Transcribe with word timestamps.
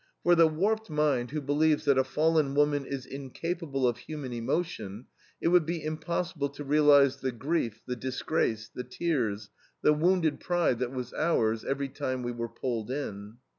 For 0.23 0.33
the 0.33 0.47
warped 0.47 0.89
mind 0.89 1.29
who 1.29 1.41
believes 1.41 1.85
that 1.85 1.99
a 1.99 2.03
fallen 2.03 2.55
woman 2.55 2.87
is 2.87 3.05
incapable 3.05 3.87
of 3.87 3.99
human 3.99 4.33
emotion 4.33 5.05
it 5.39 5.49
would 5.49 5.63
be 5.67 5.83
impossible 5.83 6.49
to 6.49 6.63
realize 6.63 7.17
the 7.17 7.31
grief, 7.31 7.83
the 7.85 7.95
disgrace, 7.95 8.67
the 8.73 8.83
tears, 8.83 9.51
the 9.83 9.93
wounded 9.93 10.39
pride 10.39 10.79
that 10.79 10.91
was 10.91 11.13
ours 11.13 11.63
every 11.63 11.87
time 11.89 12.23
we 12.23 12.31
were 12.31 12.49
pulled 12.49 12.89
in." 12.89 13.37